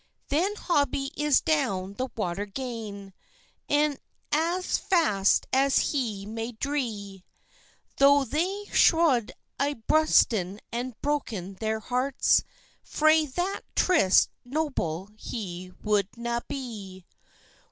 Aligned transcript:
Then 0.29 0.55
Hobie 0.55 1.11
is 1.15 1.41
down 1.41 1.93
the 1.93 2.09
water 2.17 2.47
gane, 2.47 3.13
E'en 3.69 3.99
as 4.31 4.75
fast 4.79 5.45
as 5.53 5.91
he 5.91 6.25
may 6.25 6.53
drie; 6.53 7.21
Tho' 7.97 8.23
they 8.23 8.65
shoud 8.73 9.31
a' 9.59 9.75
brusten 9.75 10.59
and 10.71 10.99
broken 11.03 11.53
their 11.53 11.79
hearts, 11.81 12.43
Frae 12.81 13.27
that 13.27 13.61
tryst 13.75 14.31
Noble 14.43 15.07
he 15.17 15.71
would 15.83 16.07
na 16.17 16.39
be. 16.47 17.05